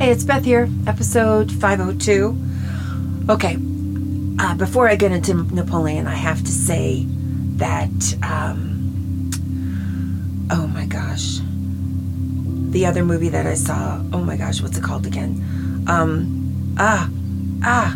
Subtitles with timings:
[0.00, 2.34] Hey, it's Beth here, episode 502.
[3.28, 3.58] Okay,
[4.38, 7.04] uh, before I get into Napoleon, I have to say
[7.56, 7.90] that,
[8.22, 9.30] um,
[10.50, 11.40] oh my gosh,
[12.70, 15.84] the other movie that I saw, oh my gosh, what's it called again?
[15.86, 17.10] Um, ah,
[17.62, 17.94] ah,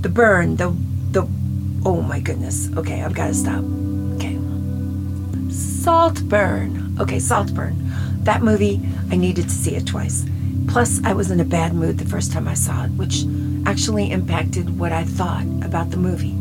[0.00, 0.76] The Burn, the,
[1.12, 1.22] the,
[1.86, 2.68] oh my goodness.
[2.76, 3.62] Okay, I've got to stop.
[4.16, 4.36] Okay.
[5.52, 6.96] Saltburn.
[6.98, 7.76] Okay, Saltburn.
[8.24, 8.80] That movie,
[9.12, 10.26] I needed to see it twice.
[10.74, 13.26] Plus, I was in a bad mood the first time I saw it, which
[13.64, 16.34] actually impacted what I thought about the movie.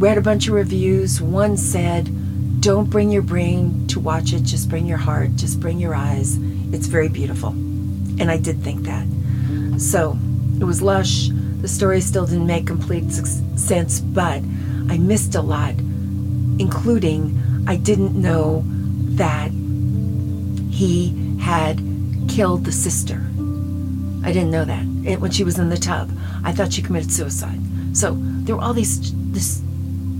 [0.00, 1.22] Read a bunch of reviews.
[1.22, 2.10] One said,
[2.60, 6.38] Don't bring your brain to watch it, just bring your heart, just bring your eyes.
[6.72, 7.50] It's very beautiful.
[7.50, 9.06] And I did think that.
[9.80, 10.18] So,
[10.60, 11.28] it was lush.
[11.60, 14.42] The story still didn't make complete sense, but
[14.88, 15.76] I missed a lot,
[16.58, 18.64] including I didn't know
[19.14, 19.52] that
[20.72, 21.89] he had
[22.30, 23.20] killed the sister.
[24.22, 26.10] I didn't know that when she was in the tub.
[26.44, 27.58] I thought she committed suicide.
[27.92, 29.12] So there were all these.
[29.32, 29.62] This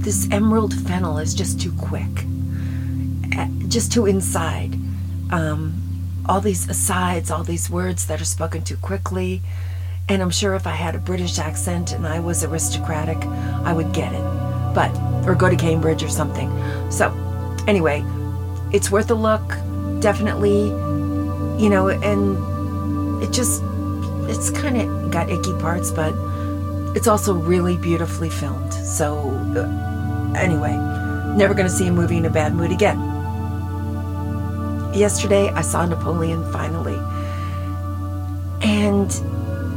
[0.01, 2.25] this Emerald Fennell is just too quick,
[3.69, 4.75] just too inside.
[5.31, 5.75] Um,
[6.29, 9.43] all these asides, all these words that are spoken too quickly.
[10.09, 13.19] And I'm sure if I had a British accent and I was aristocratic,
[13.65, 14.25] I would get it.
[14.75, 14.91] But,
[15.27, 16.51] or go to Cambridge or something.
[16.91, 17.13] So,
[17.69, 18.05] anyway,
[18.73, 19.43] it's worth a look.
[20.01, 20.71] Definitely,
[21.61, 23.63] you know, and it just,
[24.31, 26.15] it's kind of got icky parts, but
[26.97, 28.73] it's also really beautifully filmed.
[28.73, 30.73] So, uh, anyway,
[31.37, 32.99] never going to see a movie in a bad mood again.
[34.95, 36.99] Yesterday, I saw Napoleon finally.
[38.63, 39.13] And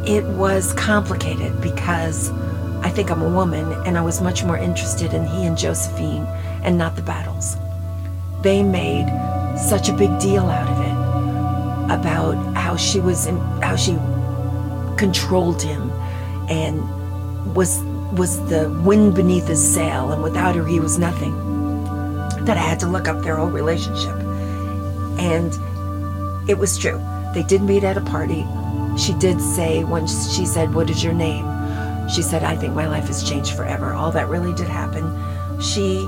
[0.08, 2.32] it was complicated because
[2.82, 6.24] I think I'm a woman and I was much more interested in he and Josephine
[6.64, 7.58] and not the battles.
[8.42, 9.08] They made
[9.58, 10.93] such a big deal out of it
[11.90, 13.94] about how she was in, how she
[14.98, 15.92] controlled him
[16.50, 16.82] and
[17.56, 17.80] was
[18.14, 21.34] was the wind beneath his sail and without her he was nothing.
[22.46, 24.16] That I had to look up their whole relationship.
[25.18, 25.52] And
[26.50, 27.02] it was true.
[27.34, 28.46] They did meet at a party.
[28.98, 31.46] She did say when she said what is your name?
[32.08, 33.94] She said I think my life has changed forever.
[33.94, 35.04] All that really did happen.
[35.60, 36.08] She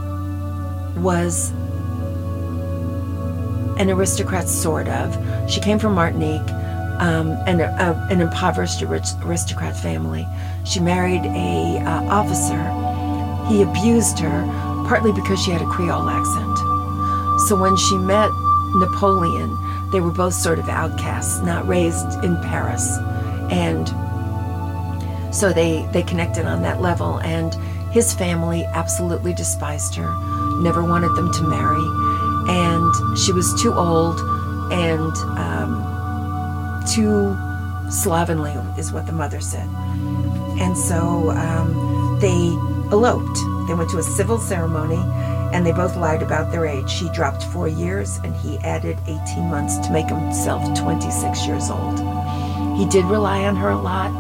[0.97, 1.52] was
[3.78, 5.16] an aristocrat sort of
[5.52, 6.50] she came from Martinique
[7.00, 10.25] um, and an impoverished aristocrat family.
[10.66, 12.58] She married a uh, officer.
[13.50, 16.58] He abused her partly because she had a Creole accent.
[17.47, 18.30] So when she met
[18.75, 19.58] Napoleon,
[19.91, 22.97] they were both sort of outcasts, not raised in Paris,
[23.52, 23.88] and
[25.34, 27.19] so they they connected on that level.
[27.19, 27.53] And
[27.91, 30.12] his family absolutely despised her,
[30.62, 31.85] never wanted them to marry,
[32.50, 32.75] and
[33.16, 34.20] she was too old
[34.72, 35.16] and.
[35.38, 35.96] Um,
[36.86, 37.36] too
[37.90, 39.68] slovenly, is what the mother said.
[40.60, 42.50] And so um, they
[42.92, 43.38] eloped.
[43.68, 45.02] They went to a civil ceremony
[45.54, 46.90] and they both lied about their age.
[46.90, 52.00] She dropped four years and he added 18 months to make himself 26 years old.
[52.78, 54.12] He did rely on her a lot.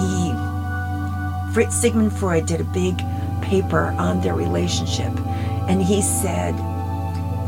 [0.00, 2.98] He, Fritz Sigmund Freud did a big
[3.42, 5.12] paper on their relationship
[5.68, 6.54] and he said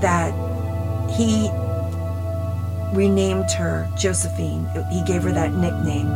[0.07, 0.31] that
[1.11, 1.51] he
[2.95, 4.65] renamed her Josephine.
[4.89, 6.07] He gave her that nickname.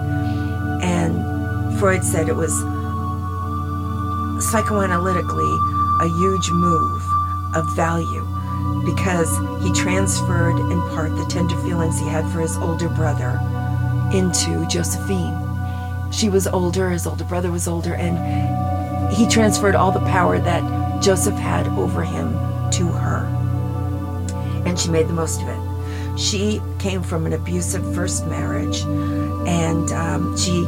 [0.80, 2.52] And Freud said it was
[4.52, 5.52] psychoanalytically
[6.02, 7.02] a huge move
[7.56, 8.24] of value
[8.84, 9.28] because
[9.60, 13.40] he transferred in part the tender feelings he had for his older brother
[14.14, 15.36] into Josephine.
[16.12, 21.02] She was older, his older brother was older, and he transferred all the power that
[21.02, 22.29] Joseph had over him.
[24.70, 26.16] And she made the most of it.
[26.16, 28.82] She came from an abusive first marriage,
[29.48, 30.64] and um, she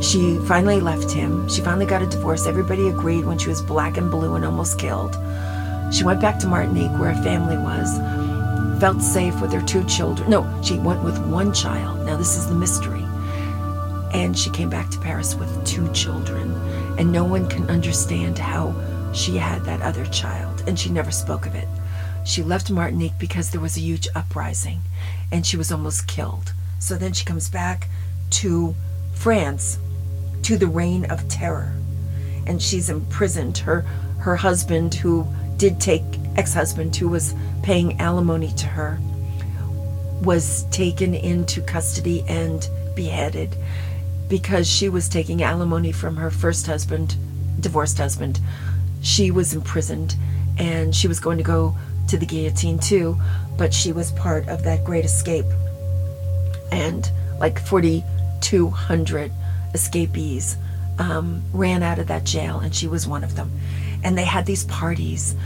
[0.00, 1.48] she finally left him.
[1.48, 2.46] She finally got a divorce.
[2.46, 5.16] Everybody agreed when she was black and blue and almost killed.
[5.92, 7.98] She went back to Martinique, where her family was,
[8.80, 10.30] felt safe with her two children.
[10.30, 12.06] No, she went with one child.
[12.06, 13.04] Now, this is the mystery.
[14.14, 16.54] And she came back to Paris with two children,
[16.98, 18.72] and no one can understand how
[19.12, 21.66] she had that other child, and she never spoke of it.
[22.28, 24.82] She left Martinique because there was a huge uprising
[25.32, 26.52] and she was almost killed.
[26.78, 27.88] So then she comes back
[28.32, 28.74] to
[29.14, 29.78] France
[30.42, 31.72] to the reign of terror
[32.46, 33.56] and she's imprisoned.
[33.56, 33.80] Her
[34.20, 35.26] her husband who
[35.56, 36.02] did take
[36.36, 38.98] ex-husband who was paying alimony to her
[40.22, 43.56] was taken into custody and beheaded
[44.28, 47.16] because she was taking alimony from her first husband,
[47.58, 48.38] divorced husband.
[49.00, 50.14] She was imprisoned
[50.58, 51.74] and she was going to go
[52.08, 53.16] to the guillotine too,
[53.56, 55.46] but she was part of that great escape.
[56.70, 59.32] and like 4,200
[59.74, 60.56] escapees
[60.98, 63.50] um, ran out of that jail, and she was one of them.
[64.02, 65.36] And they had these parties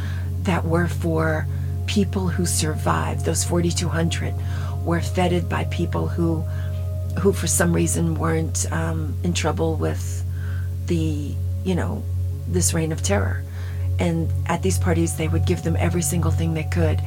[0.42, 1.46] that were for
[1.86, 3.24] people who survived.
[3.24, 4.34] Those 4,200
[4.84, 6.40] were feted by people who,
[7.20, 10.24] who for some reason weren't um, in trouble with
[10.86, 11.34] the,
[11.64, 12.02] you know,
[12.48, 13.44] this reign of terror.
[13.98, 17.00] And at these parties, they would give them every single thing they could,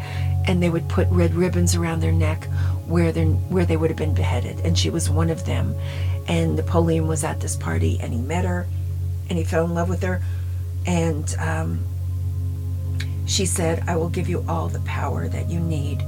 [0.48, 2.46] and they would put red ribbons around their neck
[2.88, 4.60] where they where they would have been beheaded.
[4.60, 5.76] And she was one of them.
[6.28, 8.68] And Napoleon was at this party, and he met her,
[9.30, 10.22] and he fell in love with her,
[10.86, 11.84] and um,
[13.26, 16.04] she said, "I will give you all the power that you need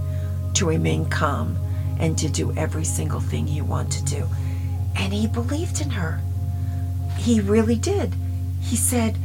[0.56, 1.58] to remain calm
[2.00, 4.28] and to do every single thing you want to do."
[4.96, 6.22] And he believed in her.
[7.18, 8.16] He really did.
[8.62, 9.18] He said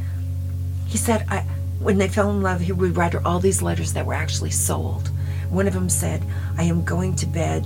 [0.93, 1.39] he said, I,
[1.79, 4.51] when they fell in love, he would write her all these letters that were actually
[4.51, 5.09] sold.
[5.49, 6.23] One of them said,
[6.55, 7.65] I am going to bed.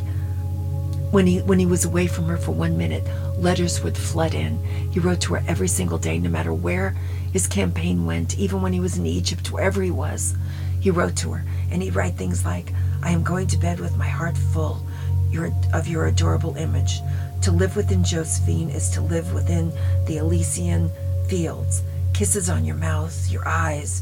[1.12, 3.04] When he, when he was away from her for one minute,
[3.38, 4.64] letters would flood in.
[4.94, 6.96] He wrote to her every single day, no matter where
[7.34, 10.34] his campaign went, even when he was in Egypt, wherever he was.
[10.80, 12.72] He wrote to her, and he'd write things like,
[13.04, 14.88] I am going to bed with my heart full
[15.30, 17.02] your, of your adorable image.
[17.42, 19.74] To live within Josephine is to live within
[20.06, 20.90] the Elysian
[21.28, 21.84] fields
[22.18, 24.02] kisses on your mouth, your eyes,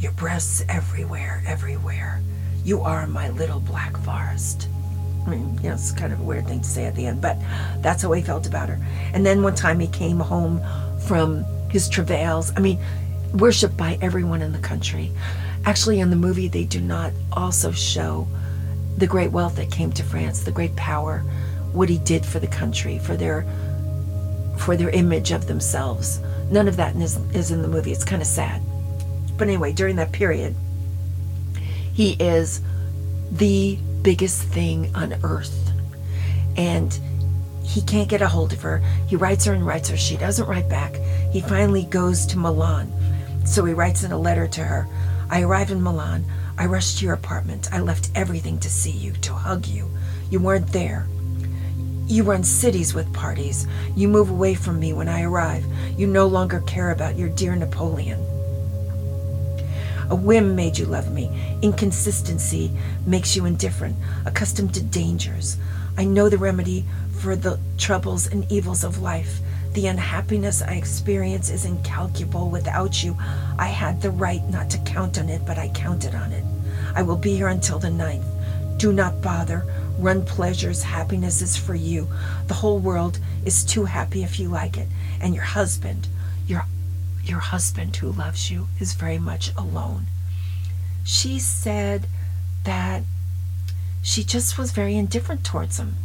[0.00, 2.20] your breasts everywhere, everywhere.
[2.64, 4.66] You are my little black forest.
[5.24, 7.20] I mean, you know, it's kind of a weird thing to say at the end,
[7.20, 7.36] but
[7.80, 8.84] that's how he felt about her.
[9.12, 10.60] And then one time he came home
[11.06, 12.52] from his travails.
[12.56, 12.80] I mean,
[13.32, 15.12] worshipped by everyone in the country.
[15.64, 18.26] Actually, in the movie, they do not also show
[18.96, 21.20] the great wealth that came to France, the great power,
[21.72, 23.46] what he did for the country, for their
[24.56, 26.18] for their image of themselves.
[26.50, 27.92] None of that is, is in the movie.
[27.92, 28.62] It's kind of sad.
[29.36, 30.54] But anyway, during that period,
[31.92, 32.60] he is
[33.30, 35.72] the biggest thing on earth.
[36.56, 36.98] And
[37.62, 38.78] he can't get a hold of her.
[39.06, 39.96] He writes her and writes her.
[39.96, 40.96] She doesn't write back.
[41.32, 42.92] He finally goes to Milan.
[43.44, 44.88] So he writes in a letter to her
[45.30, 46.24] I arrive in Milan.
[46.56, 47.68] I rushed to your apartment.
[47.72, 49.90] I left everything to see you, to hug you.
[50.30, 51.06] You weren't there.
[52.08, 53.66] You run cities with parties.
[53.94, 55.64] You move away from me when I arrive.
[55.98, 58.18] You no longer care about your dear Napoleon.
[60.08, 61.30] A whim made you love me.
[61.60, 62.70] Inconsistency
[63.04, 63.94] makes you indifferent,
[64.24, 65.58] accustomed to dangers.
[65.98, 66.86] I know the remedy
[67.18, 69.40] for the troubles and evils of life.
[69.74, 73.18] The unhappiness I experience is incalculable without you.
[73.58, 76.44] I had the right not to count on it, but I counted on it.
[76.94, 78.24] I will be here until the ninth.
[78.78, 79.66] Do not bother.
[79.98, 82.08] Run pleasures, happiness is for you.
[82.46, 84.86] The whole world is too happy if you like it.
[85.20, 86.06] And your husband,
[86.46, 86.64] your
[87.24, 90.06] your husband who loves you is very much alone.
[91.04, 92.06] She said
[92.64, 93.02] that
[94.02, 95.96] she just was very indifferent towards him.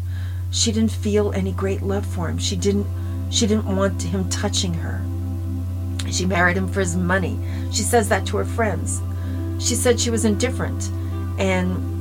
[0.52, 2.40] She didn't feel any great love for him.
[2.40, 2.88] She didn't
[3.30, 5.02] she didn't want him touching her.
[6.12, 7.40] She married him for his money.
[7.72, 9.02] She says that to her friends.
[9.60, 10.90] She said she was indifferent
[11.40, 11.93] and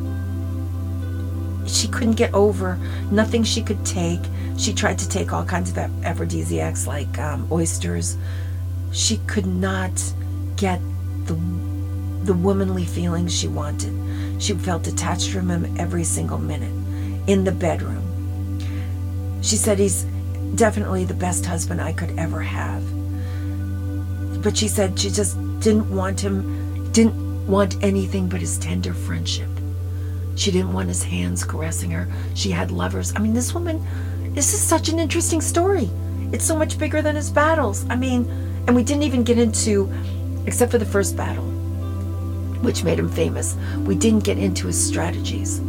[1.66, 2.76] she couldn't get over
[3.10, 4.20] nothing she could take.
[4.56, 8.16] She tried to take all kinds of aphrodisiacs like um, oysters.
[8.92, 9.92] She could not
[10.56, 10.80] get
[11.26, 11.34] the
[12.24, 13.92] the womanly feelings she wanted.
[14.40, 16.72] She felt detached from him every single minute
[17.28, 18.08] in the bedroom.
[19.42, 20.04] She said he's
[20.54, 22.82] definitely the best husband I could ever have.
[24.42, 29.51] But she said she just didn't want him, didn't want anything but his tender friendship.
[30.34, 32.08] She didn't want his hands caressing her.
[32.34, 33.12] She had lovers.
[33.14, 33.84] I mean, this woman,
[34.34, 35.90] this is such an interesting story.
[36.32, 37.84] It's so much bigger than his battles.
[37.90, 38.30] I mean,
[38.66, 39.92] and we didn't even get into,
[40.46, 41.44] except for the first battle,
[42.62, 45.60] which made him famous, we didn't get into his strategies.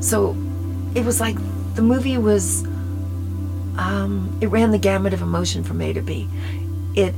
[0.00, 0.36] So
[0.94, 1.36] it was like
[1.74, 2.64] the movie was,
[3.78, 6.28] um, it ran the gamut of emotion from A to B.
[6.94, 7.14] It,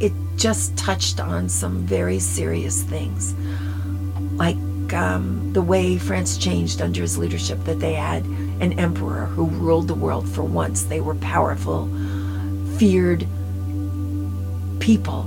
[0.00, 3.34] it just touched on some very serious things.
[4.34, 4.56] Like
[4.94, 9.88] um, the way France changed under his leadership, that they had an emperor who ruled
[9.88, 10.84] the world for once.
[10.84, 11.88] They were powerful,
[12.78, 13.26] feared
[14.80, 15.22] people.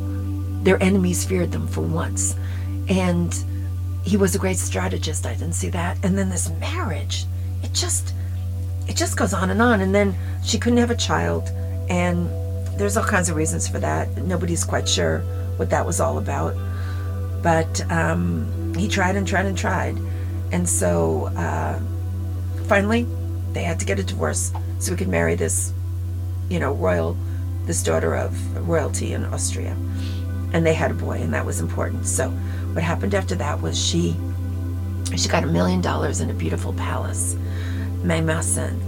[0.63, 2.35] Their enemies feared them for once.
[2.89, 3.35] And
[4.03, 5.25] he was a great strategist.
[5.25, 5.97] I didn't see that.
[6.03, 7.25] And then this marriage,
[7.63, 8.13] it just
[8.87, 9.81] it just goes on and on.
[9.81, 11.49] And then she couldn't have a child,
[11.89, 12.29] and
[12.79, 14.15] there's all kinds of reasons for that.
[14.17, 15.19] Nobody's quite sure
[15.57, 16.55] what that was all about.
[17.41, 19.97] But um, he tried and tried and tried.
[20.51, 21.79] And so uh,
[22.67, 23.07] finally,
[23.53, 25.73] they had to get a divorce so he could marry this,
[26.49, 27.17] you know, royal,
[27.65, 29.75] this daughter of royalty in Austria.
[30.53, 32.05] And they had a boy, and that was important.
[32.05, 32.29] So
[32.73, 34.15] what happened after that was she
[35.17, 37.35] she got a million dollars in a beautiful palace
[38.05, 38.79] Malmaison,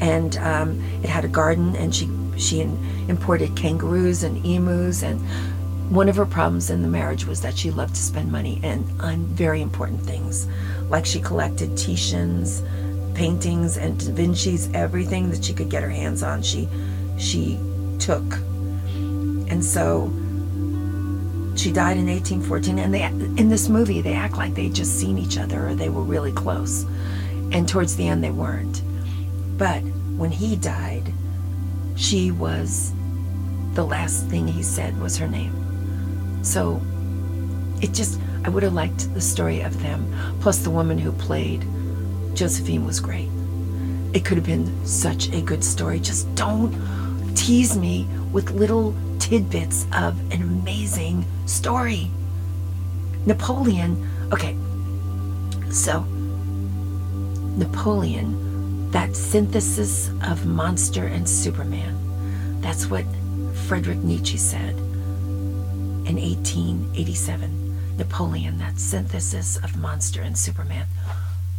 [0.00, 2.60] and um, it had a garden, and she she
[3.08, 5.20] imported kangaroos and emus, and
[5.90, 8.84] one of her problems in the marriage was that she loved to spend money and
[9.00, 10.48] on very important things,
[10.88, 12.62] like she collected Titian's
[13.14, 16.42] paintings and Da Vinci's everything that she could get her hands on.
[16.42, 16.68] She
[17.18, 17.58] she
[17.98, 18.24] took,
[19.48, 20.10] and so
[21.54, 22.78] she died in 1814.
[22.78, 25.90] And they in this movie they act like they'd just seen each other or they
[25.90, 26.84] were really close,
[27.52, 28.82] and towards the end they weren't.
[29.58, 29.82] But
[30.16, 31.12] when he died,
[31.94, 32.92] she was
[33.74, 35.63] the last thing he said was her name.
[36.44, 36.80] So
[37.80, 40.14] it just I would have liked the story of them.
[40.40, 41.64] Plus the woman who played
[42.34, 43.28] Josephine was great.
[44.12, 45.98] It could have been such a good story.
[45.98, 46.72] Just don't
[47.34, 52.10] tease me with little tidbits of an amazing story.
[53.26, 54.54] Napoleon, okay,
[55.70, 56.04] so
[57.56, 63.04] Napoleon, that synthesis of monster and Superman, that's what
[63.66, 64.83] Frederick Nietzsche said
[66.06, 67.96] in 1887.
[67.96, 70.86] Napoleon, that synthesis of monster and Superman.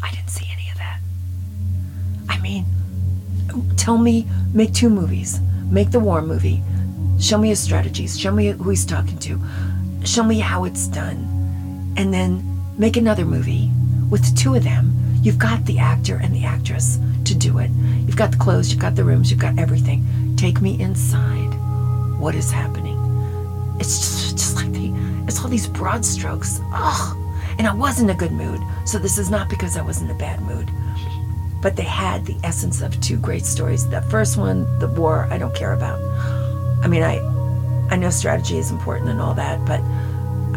[0.04, 1.00] I didn't see any of that.
[2.30, 2.66] I mean,
[3.78, 5.40] tell me, make two movies.
[5.70, 6.62] Make the war movie.
[7.20, 8.20] Show me his strategies.
[8.20, 9.40] Show me who he's talking to.
[10.04, 11.94] Show me how it's done.
[11.98, 12.44] And then
[12.78, 13.72] make another movie
[14.10, 14.94] with two of them.
[15.22, 17.72] You've got the actor and the actress to do it.
[18.06, 20.36] You've got the clothes, you've got the rooms, you've got everything.
[20.36, 21.54] Take me inside.
[22.20, 22.96] What is happening?
[23.80, 24.25] It's just,
[25.42, 26.60] all these broad strokes.
[26.74, 27.18] Ugh.
[27.58, 28.62] And I was in a good mood.
[28.86, 30.70] So this is not because I was in a bad mood.
[31.62, 33.88] But they had the essence of two great stories.
[33.90, 36.02] The first one, the war, I don't care about.
[36.84, 37.20] I mean, I,
[37.90, 39.80] I know strategy is important and all that, but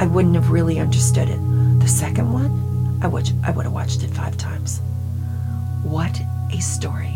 [0.01, 1.39] I wouldn't have really understood it.
[1.81, 4.81] The second one, I would, I would have watched it five times.
[5.83, 6.21] What
[6.53, 7.15] a story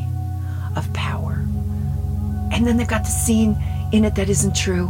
[0.77, 1.45] of power.
[2.53, 3.57] And then they've got the scene
[3.93, 4.87] in it that isn't true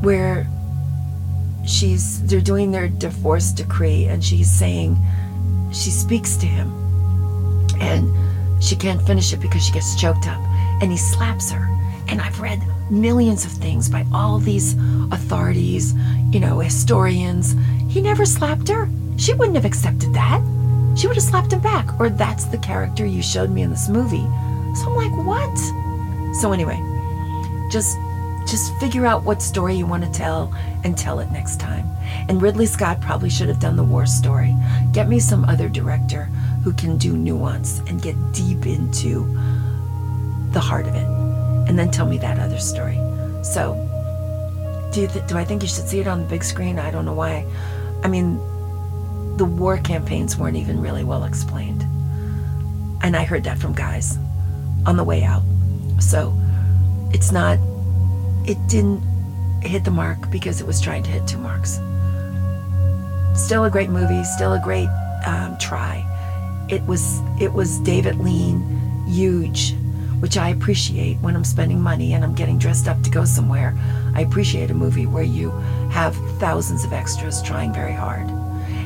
[0.00, 0.46] where
[1.66, 4.96] she's they're doing their divorce decree and she's saying
[5.72, 6.70] she speaks to him
[7.80, 8.12] and
[8.62, 10.40] she can't finish it because she gets choked up
[10.80, 11.68] and he slaps her.
[12.08, 14.74] And i've read millions of things by all these
[15.12, 15.94] authorities
[16.30, 17.54] you know historians.
[17.88, 18.88] He never slapped her.
[19.16, 20.40] She wouldn't have accepted that.
[20.96, 22.00] She would have slapped him back.
[22.00, 24.26] Or that's the character you showed me in this movie.
[24.74, 25.56] So i'm like what?
[26.40, 26.92] So anyway
[27.72, 27.96] just
[28.46, 30.52] just figure out what story you want to tell
[30.84, 31.88] and tell it next time.
[32.28, 34.54] And Ridley Scott probably should have done the war story.
[34.92, 36.24] Get me some other director
[36.64, 39.24] who can do nuance and get deep into
[40.50, 41.06] the heart of it.
[41.68, 42.98] And then tell me that other story.
[43.42, 43.74] So,
[44.92, 46.78] do th- do I think you should see it on the big screen?
[46.78, 47.46] I don't know why.
[48.02, 48.36] I mean,
[49.36, 51.82] the war campaigns weren't even really well explained.
[53.02, 54.18] And I heard that from guys
[54.86, 55.42] on the way out.
[56.00, 56.36] So,
[57.12, 57.58] it's not
[58.46, 59.00] it didn't
[59.62, 61.80] hit the mark because it was trying to hit two marks.
[63.34, 64.88] Still a great movie, still a great
[65.26, 66.04] um, try.
[66.68, 68.60] It was it was David Lean,
[69.06, 69.74] huge,
[70.20, 73.76] which I appreciate when I'm spending money and I'm getting dressed up to go somewhere.
[74.14, 75.50] I appreciate a movie where you
[75.90, 78.28] have thousands of extras trying very hard.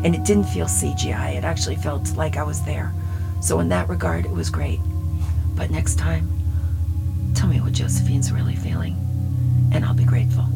[0.04, 2.92] And it didn't feel CGI, it actually felt like I was there.
[3.40, 4.80] So, in that regard, it was great.
[5.54, 6.28] But next time,
[7.34, 9.05] tell me what Josephine's really feeling
[9.76, 10.46] and I'll be grateful.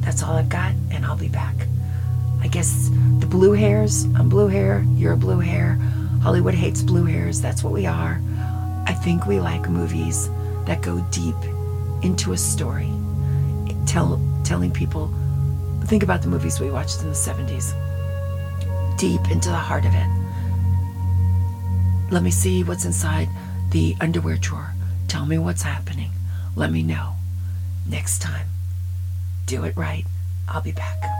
[0.00, 1.56] That's all I've got, and I'll be back.
[2.40, 5.74] I guess the blue hairs, I'm blue hair, you're a blue hair.
[6.22, 8.20] Hollywood hates blue hairs, that's what we are.
[8.86, 10.30] I think we like movies
[10.64, 11.34] that go deep
[12.02, 12.92] into a story.
[13.84, 15.12] Tell, telling people,
[15.86, 17.74] think about the movies we watched in the 70s,
[18.96, 20.08] deep into the heart of it.
[22.12, 23.28] Let me see what's inside
[23.70, 24.72] the underwear drawer.
[25.08, 26.12] Tell me what's happening.
[26.54, 27.13] Let me know
[27.88, 28.48] next time.
[29.46, 30.04] Do it right.
[30.48, 31.13] I'll be back.